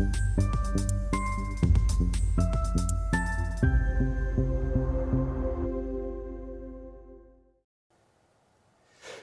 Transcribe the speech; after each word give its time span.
you. 0.00 0.49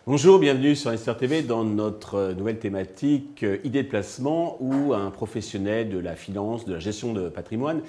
Bonjour, 0.09 0.39
bienvenue 0.39 0.73
sur 0.73 0.89
Investir 0.89 1.17
TV 1.17 1.41
dans 1.41 1.65
notre 1.65 2.31
nouvelle 2.31 2.59
thématique 2.59 3.43
euh, 3.43 3.57
idée 3.65 3.83
de 3.83 3.89
placement 3.89 4.55
où 4.61 4.93
un 4.93 5.11
professionnel 5.11 5.89
de 5.89 5.97
la 5.97 6.15
finance, 6.15 6.63
de 6.63 6.71
la 6.71 6.79
gestion 6.79 7.11
de 7.11 7.27
patrimoine 7.27 7.81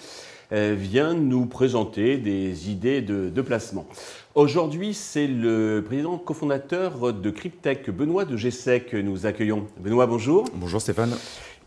euh, 0.51 0.75
vient 0.77 1.15
nous 1.15 1.47
présenter 1.47 2.17
des 2.17 2.71
idées 2.71 3.03
de, 3.03 3.41
placement. 3.41 3.87
Aujourd'hui, 4.35 4.95
c'est 4.95 5.29
le 5.29 5.81
président 5.87 6.19
cofondateur 6.19 7.13
de 7.13 7.31
Cryptech, 7.31 7.89
Benoît 7.89 8.25
de 8.25 8.37
GSEC, 8.37 8.87
que 8.87 8.97
nous 8.97 9.25
accueillons. 9.25 9.69
Benoît, 9.79 10.09
bonjour. 10.09 10.45
Bonjour 10.55 10.81
Stéphane. 10.81 11.15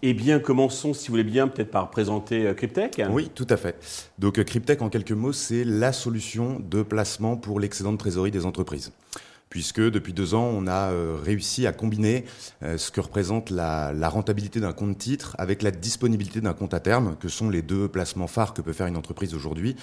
Eh 0.01 0.13
bien, 0.13 0.39
commençons, 0.39 0.93
si 0.93 1.07
vous 1.07 1.13
voulez 1.13 1.23
bien, 1.23 1.47
peut-être 1.47 1.71
par 1.71 1.89
présenter 1.91 2.45
euh, 2.45 2.53
Cryptech. 2.53 3.01
Oui, 3.09 3.29
tout 3.33 3.47
à 3.49 3.55
fait. 3.55 3.77
Donc, 4.19 4.43
Cryptech, 4.43 4.81
en 4.81 4.89
quelques 4.89 5.11
mots, 5.11 5.31
c'est 5.31 5.63
la 5.63 5.93
solution 5.93 6.57
de 6.59 6.83
placement 6.83 7.37
pour 7.37 7.61
l'excédent 7.61 7.93
de 7.93 7.97
trésorerie 7.97 8.31
des 8.31 8.45
entreprises 8.45 8.91
puisque 9.51 9.81
depuis 9.81 10.13
deux 10.13 10.33
ans, 10.33 10.49
on 10.51 10.65
a 10.65 10.91
euh, 10.91 11.17
réussi 11.21 11.67
à 11.67 11.73
combiner 11.73 12.25
euh, 12.63 12.77
ce 12.77 12.89
que 12.89 13.01
représente 13.01 13.49
la, 13.51 13.91
rentabilité 14.09 14.59
d'un 14.61 14.71
compte 14.71 14.97
titre 14.97 15.35
avec 15.37 15.61
la 15.61 15.71
disponibilité 15.71 16.41
d'un 16.41 16.53
compte 16.53 16.73
à 16.73 16.79
terme, 16.79 17.17
que 17.19 17.27
sont 17.27 17.49
les 17.49 17.61
deux 17.61 17.87
placements 17.87 18.27
phares 18.27 18.53
que 18.53 18.61
peut 18.61 18.73
faire 18.73 18.87
une 18.87 18.97
entreprise 18.97 19.35
aujourd'hui 19.35 19.75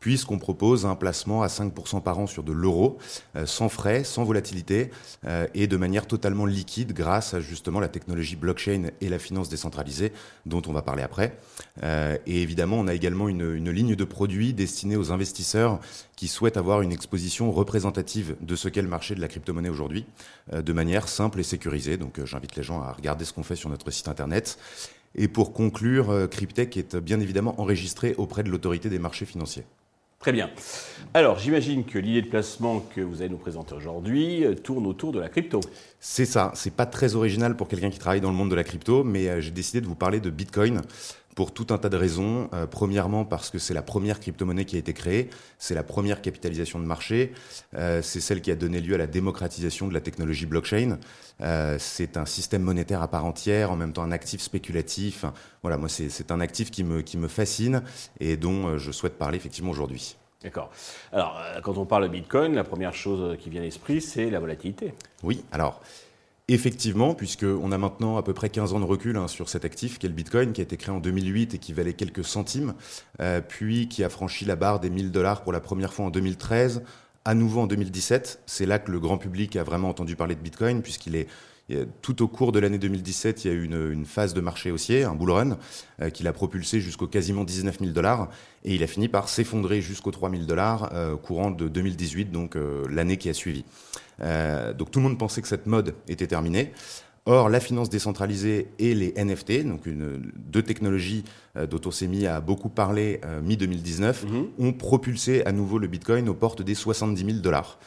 puisqu'on 0.00 0.38
propose 0.38 0.86
un 0.86 0.96
placement 0.96 1.42
à 1.42 1.46
5% 1.46 2.02
par 2.02 2.18
an 2.18 2.26
sur 2.26 2.42
de 2.42 2.52
l'euro, 2.52 2.98
euh, 3.36 3.46
sans 3.46 3.68
frais, 3.68 4.02
sans 4.02 4.24
volatilité, 4.24 4.90
euh, 5.26 5.46
et 5.54 5.66
de 5.66 5.76
manière 5.76 6.06
totalement 6.06 6.46
liquide 6.46 6.92
grâce 6.94 7.34
à 7.34 7.40
justement 7.40 7.80
la 7.80 7.88
technologie 7.88 8.36
blockchain 8.36 8.90
et 9.00 9.08
la 9.10 9.18
finance 9.18 9.50
décentralisée, 9.50 10.12
dont 10.46 10.62
on 10.66 10.72
va 10.72 10.82
parler 10.82 11.02
après. 11.02 11.38
Euh, 11.82 12.16
et 12.26 12.42
évidemment, 12.42 12.76
on 12.78 12.88
a 12.88 12.94
également 12.94 13.28
une, 13.28 13.54
une, 13.54 13.70
ligne 13.70 13.94
de 13.94 14.04
produits 14.04 14.54
destinée 14.54 14.96
aux 14.96 15.12
investisseurs 15.12 15.80
qui 16.16 16.28
souhaitent 16.28 16.56
avoir 16.56 16.80
une 16.80 16.92
exposition 16.92 17.52
représentative 17.52 18.36
de 18.40 18.56
ce 18.56 18.68
qu'est 18.68 18.82
le 18.82 18.88
marché 18.88 19.14
de 19.14 19.20
la 19.20 19.28
crypto-monnaie 19.28 19.68
aujourd'hui, 19.68 20.06
de 20.52 20.72
manière 20.72 21.08
simple 21.08 21.40
et 21.40 21.42
sécurisée. 21.42 21.96
Donc 21.96 22.22
j'invite 22.24 22.56
les 22.56 22.62
gens 22.62 22.82
à 22.82 22.92
regarder 22.92 23.24
ce 23.24 23.32
qu'on 23.32 23.42
fait 23.42 23.56
sur 23.56 23.70
notre 23.70 23.90
site 23.90 24.08
internet. 24.08 24.58
Et 25.14 25.28
pour 25.28 25.52
conclure, 25.52 26.28
Cryptech 26.30 26.76
est 26.76 26.96
bien 26.96 27.20
évidemment 27.20 27.58
enregistré 27.60 28.14
auprès 28.18 28.42
de 28.42 28.50
l'autorité 28.50 28.88
des 28.90 28.98
marchés 28.98 29.24
financiers. 29.24 29.64
Très 30.20 30.32
bien. 30.32 30.50
Alors, 31.14 31.38
j'imagine 31.38 31.82
que 31.82 31.98
l'idée 31.98 32.20
de 32.20 32.28
placement 32.28 32.80
que 32.94 33.00
vous 33.00 33.22
allez 33.22 33.30
nous 33.30 33.38
présenter 33.38 33.74
aujourd'hui 33.74 34.44
euh, 34.44 34.54
tourne 34.54 34.86
autour 34.86 35.12
de 35.12 35.18
la 35.18 35.30
crypto. 35.30 35.60
C'est 35.98 36.26
ça. 36.26 36.52
C'est 36.54 36.74
pas 36.74 36.84
très 36.84 37.14
original 37.14 37.56
pour 37.56 37.68
quelqu'un 37.68 37.88
qui 37.88 37.98
travaille 37.98 38.20
dans 38.20 38.28
le 38.28 38.36
monde 38.36 38.50
de 38.50 38.54
la 38.54 38.62
crypto, 38.62 39.02
mais 39.02 39.28
euh, 39.28 39.40
j'ai 39.40 39.50
décidé 39.50 39.80
de 39.80 39.86
vous 39.86 39.94
parler 39.94 40.20
de 40.20 40.28
Bitcoin 40.28 40.82
pour 41.34 41.52
tout 41.52 41.66
un 41.70 41.78
tas 41.78 41.88
de 41.88 41.96
raisons. 41.96 42.48
Euh, 42.52 42.66
premièrement, 42.66 43.24
parce 43.24 43.50
que 43.50 43.58
c'est 43.58 43.74
la 43.74 43.82
première 43.82 44.20
crypto-monnaie 44.20 44.64
qui 44.64 44.76
a 44.76 44.78
été 44.78 44.92
créée, 44.92 45.30
c'est 45.58 45.74
la 45.74 45.82
première 45.82 46.22
capitalisation 46.22 46.78
de 46.78 46.84
marché, 46.84 47.32
c'est 47.72 48.20
celle 48.20 48.40
qui 48.40 48.50
a 48.50 48.56
donné 48.56 48.80
lieu 48.80 48.94
à 48.94 48.98
la 48.98 49.06
démocratisation 49.06 49.88
de 49.88 49.94
la 49.94 50.00
technologie 50.00 50.46
blockchain. 50.46 50.98
c'est 51.78 52.16
un 52.16 52.26
système 52.26 52.62
monétaire 52.62 53.02
à 53.02 53.08
part 53.08 53.24
entière, 53.24 53.70
en 53.70 53.76
même 53.76 53.92
temps 53.92 54.02
un 54.02 54.12
actif 54.12 54.40
spéculatif. 54.40 55.24
Voilà, 55.62 55.76
moi 55.76 55.88
c'est 55.88 56.32
un 56.32 56.40
actif 56.40 56.70
qui 56.70 56.84
me, 56.84 57.02
qui 57.02 57.18
me 57.18 57.28
fascine 57.28 57.82
et 58.18 58.36
dont 58.36 58.78
je 58.78 58.90
souhaite 58.90 59.18
parler 59.18 59.36
effectivement 59.36 59.70
aujourd'hui. 59.70 60.16
D'accord. 60.42 60.70
Alors, 61.12 61.38
euh, 61.38 61.60
quand 61.60 61.76
on 61.76 61.84
parle 61.84 62.04
de 62.04 62.08
Bitcoin, 62.08 62.54
la 62.54 62.64
première 62.64 62.94
chose 62.94 63.36
qui 63.38 63.50
vient 63.50 63.60
à 63.60 63.64
l'esprit, 63.64 64.00
c'est 64.00 64.30
la 64.30 64.40
volatilité. 64.40 64.94
Oui, 65.22 65.44
alors, 65.52 65.82
effectivement, 66.54 67.14
puisqu'on 67.14 67.72
a 67.72 67.78
maintenant 67.78 68.16
à 68.16 68.22
peu 68.22 68.34
près 68.34 68.48
15 68.48 68.72
ans 68.72 68.80
de 68.80 68.84
recul 68.84 69.16
hein, 69.16 69.28
sur 69.28 69.48
cet 69.48 69.64
actif 69.64 69.98
qui 69.98 70.06
est 70.06 70.08
le 70.08 70.14
Bitcoin, 70.14 70.52
qui 70.52 70.60
a 70.60 70.64
été 70.64 70.76
créé 70.76 70.94
en 70.94 71.00
2008 71.00 71.54
et 71.54 71.58
qui 71.58 71.72
valait 71.72 71.92
quelques 71.92 72.24
centimes, 72.24 72.74
euh, 73.20 73.40
puis 73.40 73.88
qui 73.88 74.02
a 74.02 74.08
franchi 74.08 74.44
la 74.44 74.56
barre 74.56 74.80
des 74.80 74.90
1000 74.90 75.12
dollars 75.12 75.42
pour 75.42 75.52
la 75.52 75.60
première 75.60 75.92
fois 75.92 76.06
en 76.06 76.10
2013, 76.10 76.82
à 77.24 77.34
nouveau 77.34 77.60
en 77.60 77.66
2017. 77.66 78.42
C'est 78.46 78.66
là 78.66 78.78
que 78.78 78.90
le 78.90 78.98
grand 78.98 79.18
public 79.18 79.54
a 79.56 79.62
vraiment 79.62 79.88
entendu 79.88 80.16
parler 80.16 80.34
de 80.34 80.40
Bitcoin, 80.40 80.82
puisqu'il 80.82 81.14
est 81.14 81.28
tout 82.02 82.22
au 82.22 82.28
cours 82.28 82.52
de 82.52 82.58
l'année 82.58 82.78
2017, 82.78 83.44
il 83.44 83.48
y 83.48 83.50
a 83.50 83.54
eu 83.54 83.64
une, 83.64 84.04
phase 84.04 84.34
de 84.34 84.40
marché 84.40 84.70
haussier, 84.70 85.04
un 85.04 85.14
bull 85.14 85.30
run, 85.30 85.58
euh, 86.00 86.10
qui 86.10 86.22
l'a 86.22 86.32
propulsé 86.32 86.80
jusqu'au 86.80 87.06
quasiment 87.06 87.44
19 87.44 87.78
000 87.80 87.92
dollars. 87.92 88.28
Et 88.64 88.74
il 88.74 88.82
a 88.82 88.86
fini 88.86 89.08
par 89.08 89.28
s'effondrer 89.28 89.80
jusqu'aux 89.80 90.10
3 90.10 90.30
000 90.30 90.44
dollars 90.44 90.90
euh, 90.92 91.16
courant 91.16 91.50
de 91.50 91.68
2018, 91.68 92.30
donc 92.30 92.56
euh, 92.56 92.86
l'année 92.90 93.16
qui 93.16 93.28
a 93.28 93.34
suivi. 93.34 93.64
donc 94.78 94.90
tout 94.90 94.98
le 94.98 95.04
monde 95.04 95.18
pensait 95.18 95.40
que 95.42 95.48
cette 95.48 95.66
mode 95.66 95.94
était 96.08 96.26
terminée. 96.26 96.72
Or, 97.26 97.50
la 97.50 97.60
finance 97.60 97.90
décentralisée 97.90 98.68
et 98.78 98.94
les 98.94 99.12
NFT, 99.12 99.66
donc 99.66 99.84
une, 99.84 100.32
deux 100.36 100.62
technologies 100.62 101.22
euh, 101.56 101.66
dont 101.66 101.80
on 101.84 101.90
s'est 101.90 102.06
mis 102.06 102.26
à 102.26 102.40
beaucoup 102.40 102.70
parler 102.70 103.20
euh, 103.26 103.42
mi-2019, 103.42 104.26
mhm. 104.26 104.48
ont 104.58 104.72
propulsé 104.72 105.44
à 105.44 105.52
nouveau 105.52 105.78
le 105.78 105.86
Bitcoin 105.86 106.30
aux 106.30 106.34
portes 106.34 106.62
des 106.62 106.74
70 106.74 107.24
000 107.24 107.38
dollars. 107.38 107.78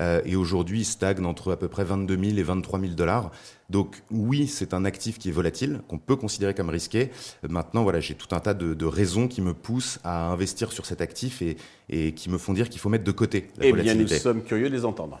Euh, 0.00 0.22
et 0.24 0.36
aujourd'hui, 0.36 0.80
il 0.80 0.84
stagne 0.86 1.24
entre 1.26 1.52
à 1.52 1.58
peu 1.58 1.68
près 1.68 1.84
22 1.84 2.16
000 2.16 2.38
et 2.38 2.42
23 2.42 2.80
000 2.80 2.92
dollars. 2.94 3.30
Donc 3.68 4.02
oui, 4.10 4.46
c'est 4.46 4.72
un 4.72 4.86
actif 4.86 5.18
qui 5.18 5.28
est 5.28 5.32
volatile, 5.32 5.82
qu'on 5.86 5.98
peut 5.98 6.16
considérer 6.16 6.54
comme 6.54 6.70
risqué. 6.70 7.10
Maintenant, 7.46 7.82
voilà, 7.82 8.00
j'ai 8.00 8.14
tout 8.14 8.34
un 8.34 8.40
tas 8.40 8.54
de, 8.54 8.86
raisons 8.86 9.28
qui 9.28 9.42
me 9.42 9.52
poussent 9.52 9.98
à 10.02 10.30
investir 10.30 10.72
sur 10.72 10.86
cet 10.86 11.02
actif 11.02 11.42
et, 11.42 11.58
et 11.90 12.14
qui 12.14 12.30
me 12.30 12.38
font 12.38 12.54
dire 12.54 12.70
qu'il 12.70 12.80
faut 12.80 12.88
mettre 12.88 13.04
de 13.04 13.12
côté 13.12 13.48
la 13.58 13.66
eh 13.66 13.70
volatilité. 13.70 14.00
Eh 14.00 14.04
bien, 14.06 14.16
nous 14.16 14.22
sommes 14.22 14.42
curieux 14.42 14.70
de 14.70 14.74
les 14.74 14.86
entendre. 14.86 15.20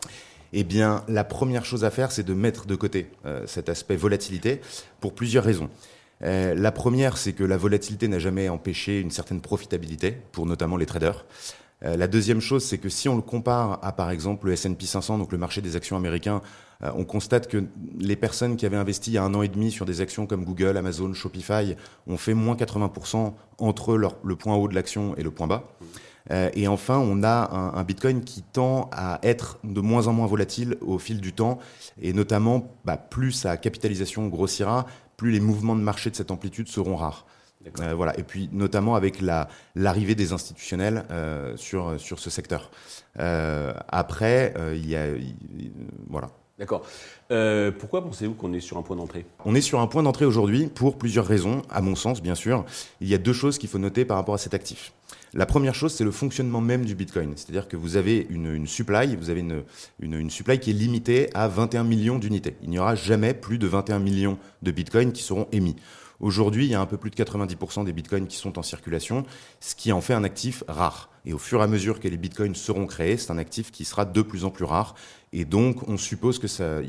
Eh 0.52 0.64
bien, 0.64 1.04
la 1.08 1.24
première 1.24 1.64
chose 1.64 1.84
à 1.84 1.90
faire, 1.90 2.10
c'est 2.10 2.22
de 2.22 2.34
mettre 2.34 2.66
de 2.66 2.74
côté 2.74 3.10
euh, 3.26 3.42
cet 3.46 3.68
aspect 3.68 3.96
volatilité 3.96 4.60
pour 5.00 5.14
plusieurs 5.14 5.44
raisons. 5.44 5.68
Euh, 6.22 6.54
la 6.54 6.72
première, 6.72 7.18
c'est 7.18 7.32
que 7.32 7.44
la 7.44 7.56
volatilité 7.56 8.08
n'a 8.08 8.18
jamais 8.18 8.48
empêché 8.48 9.00
une 9.00 9.10
certaine 9.10 9.40
profitabilité 9.40 10.16
pour 10.32 10.46
notamment 10.46 10.76
les 10.76 10.86
traders. 10.86 11.26
Euh, 11.84 11.96
la 11.96 12.08
deuxième 12.08 12.40
chose, 12.40 12.64
c'est 12.64 12.78
que 12.78 12.88
si 12.88 13.08
on 13.08 13.16
le 13.16 13.22
compare 13.22 13.78
à 13.82 13.92
par 13.92 14.10
exemple 14.10 14.46
le 14.46 14.52
S&P 14.54 14.86
500, 14.86 15.18
donc 15.18 15.32
le 15.32 15.38
marché 15.38 15.60
des 15.60 15.76
actions 15.76 15.96
américains, 15.96 16.40
on 16.80 17.04
constate 17.04 17.48
que 17.48 17.64
les 17.98 18.14
personnes 18.14 18.56
qui 18.56 18.64
avaient 18.64 18.76
investi 18.76 19.10
il 19.10 19.14
y 19.14 19.18
a 19.18 19.24
un 19.24 19.34
an 19.34 19.42
et 19.42 19.48
demi 19.48 19.72
sur 19.72 19.84
des 19.84 20.00
actions 20.00 20.26
comme 20.26 20.44
Google, 20.44 20.76
Amazon, 20.76 21.12
Shopify 21.12 21.74
ont 22.06 22.16
fait 22.16 22.34
moins 22.34 22.54
80% 22.54 23.32
entre 23.58 23.96
le 23.96 24.36
point 24.36 24.54
haut 24.54 24.68
de 24.68 24.76
l'action 24.76 25.16
et 25.16 25.24
le 25.24 25.32
point 25.32 25.48
bas. 25.48 25.64
Euh, 26.30 26.50
et 26.54 26.68
enfin, 26.68 26.98
on 26.98 27.22
a 27.22 27.50
un, 27.74 27.84
Bitcoin 27.84 28.22
qui 28.22 28.42
tend 28.42 28.90
à 28.92 29.18
être 29.22 29.58
de 29.64 29.80
moins 29.80 30.08
en 30.08 30.12
moins 30.12 30.26
volatile 30.26 30.76
au 30.80 30.98
fil 30.98 31.20
du 31.20 31.32
temps, 31.32 31.58
et 32.00 32.12
notamment, 32.12 32.70
bah, 32.84 32.96
plus 32.96 33.32
sa 33.32 33.56
capitalisation 33.56 34.26
grossira, 34.28 34.86
plus 35.16 35.30
les 35.30 35.40
mouvements 35.40 35.76
de 35.76 35.80
marché 35.80 36.10
de 36.10 36.16
cette 36.16 36.30
amplitude 36.30 36.68
seront 36.68 36.96
rares. 36.96 37.26
Euh, 37.80 37.94
voilà. 37.94 38.18
Et 38.18 38.22
puis 38.22 38.48
notamment 38.52 38.94
avec 38.94 39.20
l'arrivée 39.74 40.14
des 40.14 40.32
institutionnels 40.32 41.04
euh, 41.10 41.56
sur, 41.56 41.98
sur 42.00 42.18
ce 42.18 42.30
secteur. 42.30 42.70
après, 43.16 44.54
il 44.74 44.88
y 44.88 44.96
a... 44.96 45.06
voilà. 46.08 46.30
D'accord. 46.58 46.82
pourquoi 47.78 48.02
pensez-vous 48.02 48.34
qu'on 48.34 48.52
est 48.52 48.60
sur 48.60 48.78
un 48.78 48.82
point 48.82 48.96
d'entrée? 48.96 49.24
On 49.44 49.54
est 49.54 49.60
sur 49.60 49.80
un 49.80 49.86
point 49.86 50.02
d'entrée 50.02 50.24
aujourd'hui 50.24 50.66
pour 50.66 50.98
plusieurs 50.98 51.26
raisons, 51.26 51.62
à 51.70 51.80
mon 51.80 51.94
sens 51.94 52.20
bien 52.20 52.34
sûr. 52.34 52.64
Il 53.00 53.08
y 53.08 53.14
a 53.14 53.18
deux 53.18 53.32
choses 53.32 53.58
qu'il 53.58 53.68
faut 53.68 53.78
noter 53.78 54.04
par 54.04 54.16
rapport 54.16 54.34
à 54.34 54.38
cet 54.38 54.54
actif. 54.54 54.92
La 55.34 55.44
première 55.44 55.74
chose, 55.74 55.92
c'est 55.92 56.04
le 56.04 56.10
fonctionnement 56.10 56.60
même 56.60 56.84
du 56.84 56.94
Bitcoin. 56.94 57.32
C'est-à-dire 57.36 57.68
que 57.68 57.76
vous 57.76 57.96
avez 57.96 58.26
une, 58.30 58.66
supply, 58.66 59.14
vous 59.14 59.28
avez 59.28 59.44
une, 60.00 60.30
supply 60.30 60.58
qui 60.58 60.70
est 60.70 60.74
limitée 60.74 61.28
à 61.34 61.48
21 61.48 61.84
millions 61.84 62.18
d'unités. 62.18 62.56
Il 62.62 62.70
n'y 62.70 62.78
aura 62.78 62.94
jamais 62.94 63.34
plus 63.34 63.58
de 63.58 63.66
21 63.66 63.98
millions 63.98 64.38
de 64.62 64.70
Bitcoin 64.70 65.12
qui 65.12 65.22
seront 65.22 65.46
émis. 65.52 65.76
Aujourd'hui, 66.20 66.64
il 66.64 66.70
y 66.70 66.74
a 66.74 66.80
un 66.80 66.86
peu 66.86 66.96
plus 66.96 67.10
de 67.10 67.16
90% 67.16 67.84
des 67.84 67.92
bitcoins 67.92 68.26
qui 68.26 68.36
sont 68.36 68.58
en 68.58 68.62
circulation, 68.62 69.24
ce 69.60 69.76
qui 69.76 69.92
en 69.92 70.00
fait 70.00 70.14
un 70.14 70.24
actif 70.24 70.64
rare. 70.66 71.07
Et 71.24 71.32
au 71.32 71.38
fur 71.38 71.60
et 71.60 71.62
à 71.62 71.66
mesure 71.66 72.00
que 72.00 72.08
les 72.08 72.16
bitcoins 72.16 72.54
seront 72.54 72.86
créés, 72.86 73.16
c'est 73.16 73.30
un 73.30 73.38
actif 73.38 73.70
qui 73.70 73.84
sera 73.84 74.04
de 74.04 74.22
plus 74.22 74.44
en 74.44 74.50
plus 74.50 74.64
rare. 74.64 74.94
Et 75.32 75.44
donc, 75.44 75.88
on 75.88 75.96
suppose 75.96 76.38
que 76.38 76.48
ça, 76.48 76.80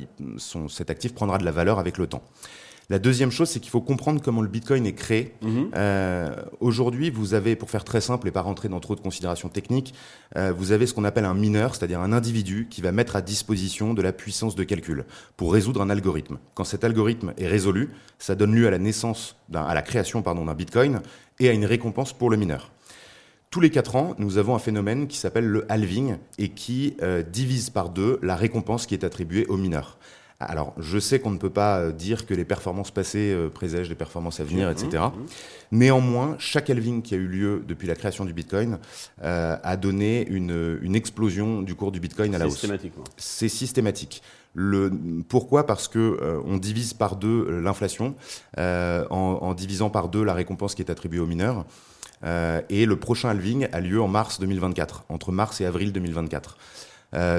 cet 0.70 0.90
actif 0.90 1.14
prendra 1.14 1.38
de 1.38 1.46
la 1.46 1.52
valeur 1.52 1.80
avec 1.80 1.98
le 1.98 2.08
temps. 2.08 2.24
La 2.92 2.98
deuxième 2.98 3.30
chose, 3.30 3.50
c'est 3.50 3.60
qu'il 3.60 3.70
faut 3.70 3.82
comprendre 3.82 4.20
comment 4.20 4.42
le 4.42 4.48
Bitcoin 4.48 4.88
est 4.88 4.94
créé. 4.94 5.36
Mhm. 5.44 5.70
Euh, 5.76 6.36
aujourd'hui, 6.60 7.12
vous 7.12 7.36
avez, 7.36 7.56
pour 7.56 7.70
faire 7.70 7.84
très 7.84 8.02
simple 8.02 8.28
et 8.28 8.32
pas 8.32 8.42
rentrer 8.42 8.68
dans 8.68 8.80
trop 8.80 8.96
de 8.96 9.00
considérations 9.00 9.48
techniques, 9.48 9.94
euh, 10.36 10.52
vous 10.52 10.72
avez 10.72 10.88
ce 10.88 10.96
qu'on 10.96 11.04
appelle 11.04 11.26
un 11.26 11.36
mineur, 11.36 11.76
c'est-à-dire 11.76 12.00
un 12.00 12.12
individu 12.12 12.68
qui 12.68 12.82
va 12.82 12.92
mettre 12.92 13.16
à 13.16 13.22
disposition 13.22 13.94
de 13.94 14.02
la 14.02 14.12
puissance 14.12 14.56
de 14.56 14.64
calcul 14.64 15.06
pour 15.38 15.54
résoudre 15.54 15.84
un 15.84 15.92
algorithme. 15.92 16.40
Quand 16.56 16.64
cet 16.64 16.84
algorithme 16.84 17.34
est 17.38 17.48
résolu, 17.48 17.92
ça 18.18 18.34
donne 18.34 18.56
lieu 18.56 18.66
à 18.66 18.72
la 18.72 18.80
naissance, 18.80 19.36
à 19.54 19.76
la 19.76 19.84
création 19.84 20.24
pardon 20.24 20.46
d'un 20.46 20.56
Bitcoin 20.56 21.02
et 21.40 21.48
à 21.48 21.52
une 21.52 21.66
récompense 21.66 22.12
pour 22.12 22.32
le 22.32 22.38
mineur. 22.38 22.72
Tous 23.50 23.62
les 23.62 23.70
quatre 23.70 23.96
ans, 23.96 24.16
nous 24.20 24.38
avons 24.38 24.56
un 24.56 24.60
phénomène 24.60 25.08
qui 25.08 25.18
s'appelle 25.18 25.48
le 25.48 25.66
halving 25.72 26.18
et 26.38 26.50
qui 26.50 26.96
euh, 27.02 27.24
divise 27.24 27.70
par 27.70 27.90
deux 27.90 28.20
la 28.22 28.36
récompense 28.36 28.86
qui 28.86 28.94
est 28.94 29.04
attribuée 29.04 29.46
au 29.48 29.58
mineur. 29.58 29.98
Alors, 30.42 30.74
je 30.78 31.00
sais 31.00 31.20
qu'on 31.20 31.32
ne 31.32 31.38
peut 31.38 31.50
pas 31.50 31.92
dire 31.92 32.26
que 32.26 32.34
les 32.34 32.46
performances 32.46 32.92
passées 32.92 33.36
présagent 33.54 33.90
les 33.90 33.96
performances 33.96 34.40
à 34.40 34.46
venir, 34.46 34.70
etc. 34.70 34.88
Mmh, 34.92 35.20
mmh. 35.20 35.26
Néanmoins, 35.74 36.36
chaque 36.40 36.70
halving 36.70 37.02
qui 37.02 37.14
a 37.14 37.18
eu 37.18 37.28
lieu 37.28 37.62
depuis 37.68 37.90
la 37.90 37.96
création 37.96 38.24
du 38.24 38.32
Bitcoin 38.32 38.80
a 39.22 39.76
donné 39.76 40.26
une, 40.30 40.80
une, 40.82 40.96
explosion 40.96 41.62
du 41.62 41.76
cours 41.76 41.92
du 41.92 42.00
Bitcoin 42.00 42.34
à 42.36 42.38
la 42.38 42.46
hausse. 42.46 42.54
Systématiquement. 42.54 43.04
C'est 43.18 43.50
systématique. 43.50 44.22
Le, 44.54 44.92
pourquoi? 45.28 45.66
Parce 45.66 45.88
que 45.88 46.00
euh, 46.00 46.42
on 46.46 46.58
divise 46.58 46.94
par 46.94 47.16
deux 47.16 47.62
l'inflation, 47.62 48.16
euh, 48.58 49.06
en, 49.10 49.54
divisant 49.54 49.90
par 49.90 50.10
deux 50.10 50.24
la 50.24 50.34
récompense 50.34 50.76
qui 50.76 50.82
est 50.82 50.90
attribuée 50.90 51.20
aux 51.20 51.28
mineurs. 51.28 51.66
Euh, 52.24 52.62
et 52.70 52.86
le 52.86 52.96
prochain 52.98 53.30
halving 53.30 53.68
a 53.72 53.80
lieu 53.80 54.02
en 54.02 54.08
mars 54.08 54.40
2024, 54.40 55.06
entre 55.10 55.32
mars 55.32 55.62
et 55.62 55.66
avril 55.66 55.94
2024. 55.94 56.58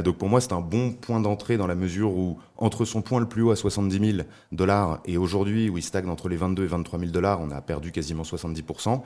donc 0.02 0.16
pour 0.16 0.28
moi, 0.28 0.40
c'est 0.40 0.52
un 0.52 0.60
bon 0.60 0.92
point 0.92 1.20
d'entrée 1.20 1.56
dans 1.56 1.66
la 1.66 1.74
mesure 1.74 2.10
où, 2.16 2.38
entre 2.56 2.84
son 2.84 3.02
point 3.02 3.20
le 3.20 3.26
plus 3.26 3.42
haut 3.42 3.52
à 3.52 3.56
70 3.56 4.14
000 4.16 4.26
dollars 4.52 5.00
et 5.04 5.16
aujourd'hui 5.16 5.68
où 5.68 5.78
il 5.78 5.82
stagne 5.82 6.08
entre 6.08 6.28
les 6.28 6.36
22 6.36 6.64
et 6.64 6.66
23 6.66 6.98
000 6.98 7.12
dollars, 7.12 7.40
on 7.40 7.50
a 7.50 7.60
perdu 7.60 7.92
quasiment 7.92 8.24
70%. 8.24 9.00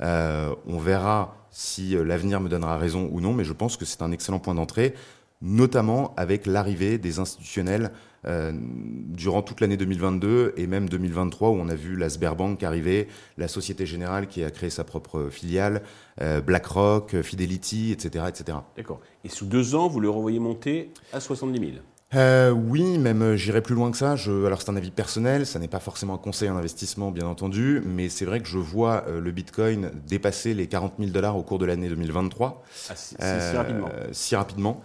on 0.00 0.78
verra 0.78 1.36
si 1.50 1.94
l'avenir 1.94 2.40
me 2.40 2.48
donnera 2.48 2.78
raison 2.78 3.08
ou 3.12 3.20
non, 3.20 3.32
mais 3.32 3.44
je 3.44 3.52
pense 3.52 3.76
que 3.76 3.84
c'est 3.84 4.02
un 4.02 4.10
excellent 4.10 4.40
point 4.40 4.54
d'entrée 4.54 4.94
notamment 5.42 6.14
avec 6.16 6.46
l'arrivée 6.46 6.98
des 6.98 7.18
institutionnels 7.18 7.92
euh, 8.26 8.52
durant 8.54 9.42
toute 9.42 9.60
l'année 9.60 9.76
2022 9.76 10.54
et 10.56 10.66
même 10.66 10.88
2023 10.88 11.50
où 11.50 11.54
on 11.54 11.68
a 11.68 11.74
vu 11.74 11.96
la 11.96 12.08
Sberbank 12.08 12.62
arriver, 12.62 13.08
la 13.36 13.48
Société 13.48 13.86
Générale 13.86 14.26
qui 14.26 14.42
a 14.44 14.50
créé 14.50 14.70
sa 14.70 14.84
propre 14.84 15.28
filiale, 15.30 15.82
euh, 16.20 16.40
BlackRock, 16.40 17.20
Fidelity, 17.22 17.92
etc. 17.92 18.24
etc. 18.28 18.58
D'accord. 18.76 19.00
Et 19.24 19.28
sous 19.28 19.46
deux 19.46 19.74
ans, 19.74 19.88
vous 19.88 20.00
le 20.00 20.10
revoyez 20.10 20.38
monter 20.38 20.90
à 21.12 21.20
70 21.20 21.58
000 21.58 21.72
euh, 22.14 22.50
oui, 22.50 22.96
même 22.96 23.20
euh, 23.20 23.36
j'irai 23.36 23.60
plus 23.60 23.74
loin 23.74 23.90
que 23.90 23.96
ça. 23.98 24.16
Je, 24.16 24.46
alors 24.46 24.62
c'est 24.62 24.70
un 24.70 24.76
avis 24.76 24.90
personnel, 24.90 25.44
ça 25.46 25.58
n'est 25.58 25.68
pas 25.68 25.78
forcément 25.78 26.14
un 26.14 26.18
conseil 26.18 26.48
en 26.48 26.56
investissement, 26.56 27.10
bien 27.10 27.26
entendu, 27.26 27.82
mais 27.84 28.08
c'est 28.08 28.24
vrai 28.24 28.40
que 28.40 28.48
je 28.48 28.56
vois 28.56 29.04
euh, 29.08 29.20
le 29.20 29.30
Bitcoin 29.30 29.90
dépasser 30.06 30.54
les 30.54 30.68
40 30.68 30.94
000 30.98 31.10
dollars 31.10 31.36
au 31.36 31.42
cours 31.42 31.58
de 31.58 31.66
l'année 31.66 31.88
2023. 31.88 32.64
Ah, 32.88 32.94
si, 32.96 33.16
rapidement. 33.56 33.88
Si 34.12 34.36
rapidement. 34.36 34.80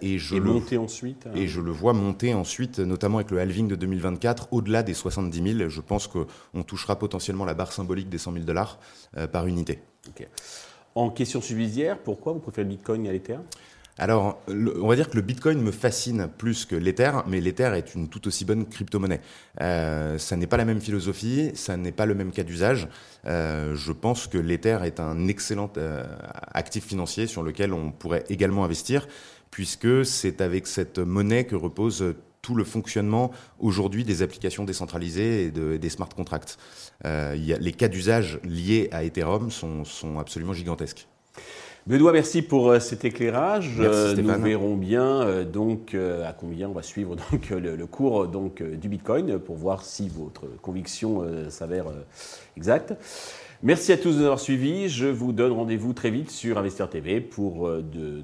et 0.00 0.18
je 0.18 0.36
le, 0.36 0.40
monter 0.40 0.78
ensuite. 0.78 1.28
Et 1.34 1.48
je 1.48 1.60
le 1.60 1.70
vois 1.70 1.92
monter 1.92 2.32
ensuite, 2.32 2.78
notamment 2.78 3.18
avec 3.18 3.30
le 3.30 3.40
halving 3.40 3.68
de 3.68 3.74
2024, 3.74 4.48
au-delà 4.52 4.82
des 4.82 4.94
70 4.94 5.58
000. 5.58 5.68
Je 5.68 5.80
pense 5.82 6.08
qu'on 6.08 6.62
touchera 6.62 6.98
potentiellement 6.98 7.44
la 7.44 7.54
barre 7.54 7.72
symbolique 7.72 8.08
des 8.08 8.18
100 8.18 8.32
000 8.32 8.44
dollars 8.44 8.78
par 9.32 9.46
unité. 9.46 9.80
En 10.94 11.10
question 11.10 11.42
subsidiaire, 11.42 11.98
pourquoi 11.98 12.32
vous 12.32 12.38
préférez 12.38 12.64
le 12.64 12.70
Bitcoin 12.70 13.06
à 13.06 13.12
l'Ether 13.12 13.38
alors, 13.96 14.40
on 14.48 14.88
va 14.88 14.96
dire 14.96 15.08
que 15.08 15.14
le 15.14 15.22
Bitcoin 15.22 15.60
me 15.60 15.70
fascine 15.70 16.28
plus 16.36 16.64
que 16.64 16.74
l'Ether, 16.74 17.12
mais 17.28 17.40
l'Ether 17.40 17.70
est 17.76 17.94
une 17.94 18.08
tout 18.08 18.26
aussi 18.26 18.44
bonne 18.44 18.66
crypto-monnaie. 18.66 19.20
Euh, 19.60 20.18
ça 20.18 20.36
n'est 20.36 20.48
pas 20.48 20.56
la 20.56 20.64
même 20.64 20.80
philosophie, 20.80 21.52
ça 21.54 21.76
n'est 21.76 21.92
pas 21.92 22.04
le 22.04 22.14
même 22.14 22.32
cas 22.32 22.42
d'usage. 22.42 22.88
Euh, 23.26 23.76
je 23.76 23.92
pense 23.92 24.26
que 24.26 24.36
l'Ether 24.36 24.78
est 24.82 24.98
un 24.98 25.28
excellent 25.28 25.70
euh, 25.76 26.04
actif 26.52 26.84
financier 26.84 27.28
sur 27.28 27.44
lequel 27.44 27.72
on 27.72 27.92
pourrait 27.92 28.24
également 28.28 28.64
investir, 28.64 29.06
puisque 29.52 30.04
c'est 30.04 30.40
avec 30.40 30.66
cette 30.66 30.98
monnaie 30.98 31.44
que 31.44 31.54
repose 31.54 32.16
tout 32.42 32.56
le 32.56 32.64
fonctionnement 32.64 33.30
aujourd'hui 33.60 34.02
des 34.02 34.22
applications 34.22 34.64
décentralisées 34.64 35.44
et 35.44 35.50
des 35.50 35.88
smart 35.88 36.08
contracts. 36.08 36.58
les 37.04 37.72
cas 37.72 37.88
d'usage 37.88 38.38
liés 38.42 38.88
à 38.92 39.02
Ethereum 39.04 39.50
sont 39.50 40.18
absolument 40.18 40.52
gigantesques. 40.52 41.06
Benoît, 41.86 42.12
merci 42.12 42.40
pour 42.40 42.70
euh, 42.70 42.80
cet 42.80 43.04
éclairage. 43.04 43.72
Euh, 43.78 44.16
nous 44.16 44.42
verrons 44.42 44.74
bien 44.74 45.20
euh, 45.20 45.44
donc 45.44 45.94
à 45.94 46.32
combien 46.32 46.70
on 46.70 46.72
va 46.72 46.82
suivre 46.82 47.14
donc 47.30 47.50
le, 47.50 47.86
cours 47.86 48.26
donc 48.26 48.62
du 48.62 48.88
Bitcoin 48.88 49.38
pour 49.38 49.56
voir 49.56 49.84
si 49.84 50.08
votre 50.08 50.46
conviction 50.62 51.24
s'avère 51.50 51.86
exacte. 52.56 52.94
Merci 53.62 53.92
à 53.92 53.98
tous 53.98 54.12
de 54.12 54.18
nous 54.18 54.24
avoir 54.24 54.40
suivis. 54.40 54.88
Je 54.88 55.06
vous 55.06 55.32
donne 55.32 55.52
rendez-vous 55.52 55.92
très 55.92 56.10
vite 56.10 56.30
sur 56.30 56.56
Investir 56.58 56.88
TV 56.88 57.20
pour 57.20 57.70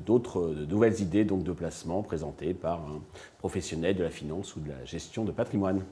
d'autres 0.07 0.55
nouvelles 0.69 1.01
idées 1.01 1.25
donc 1.25 1.45
de 1.45 1.53
placement 1.53 2.03
présentées 2.03 2.55
par 2.55 2.81
un 2.81 3.01
professionnel 3.39 3.95
de 3.95 4.03
la 4.03 4.11
finance 4.11 4.57
ou 4.57 4.61
de 4.61 4.71
la 4.71 4.85
gestion 4.87 5.25
de 5.25 5.33
patrimoine. 5.33 5.83